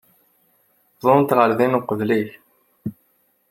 Uwḍent 1.03 1.31
ɣer 1.37 1.49
din 1.57 1.77
uqbel-ik. 1.79 2.29